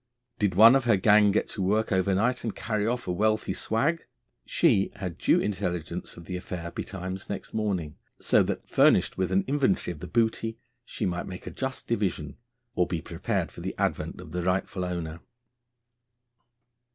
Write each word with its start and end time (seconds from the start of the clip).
Did 0.39 0.55
one 0.55 0.75
of 0.75 0.85
her 0.85 0.97
gang 0.97 1.29
get 1.31 1.45
to 1.49 1.61
work 1.61 1.91
overnight 1.91 2.43
and 2.43 2.55
carry 2.55 2.87
off 2.87 3.07
a 3.07 3.11
wealthy 3.11 3.53
swag, 3.53 4.07
she 4.47 4.91
had 4.95 5.19
due 5.19 5.39
intelligence 5.39 6.17
of 6.17 6.25
the 6.25 6.35
affair 6.35 6.71
betimes 6.71 7.29
next 7.29 7.53
morning, 7.53 7.97
so 8.19 8.41
that, 8.41 8.67
furnished 8.67 9.15
with 9.19 9.31
an 9.31 9.45
inventory 9.45 9.91
of 9.93 9.99
the 9.99 10.07
booty, 10.07 10.57
she 10.85 11.05
might 11.05 11.27
make 11.27 11.45
a 11.45 11.51
just 11.51 11.87
division, 11.87 12.37
or 12.73 12.87
be 12.87 12.99
prepared 12.99 13.51
for 13.51 13.61
the 13.61 13.77
advent 13.77 14.19
of 14.19 14.31
the 14.31 14.41
rightful 14.41 14.83
owner. 14.83 15.19